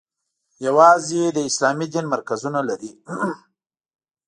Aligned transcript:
یوازې 0.65 1.21
د 1.31 1.37
اسلامي 1.49 1.87
دین 1.93 2.05
مرکزونه 2.13 2.59
لري. 2.69 2.91